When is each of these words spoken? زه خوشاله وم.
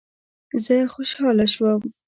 زه 0.65 0.75
خوشاله 0.93 1.45
وم. 1.61 1.81